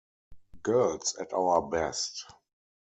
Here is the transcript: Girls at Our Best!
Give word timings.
Girls 0.63 1.15
at 1.19 1.31
Our 1.31 1.61
Best! 1.69 2.25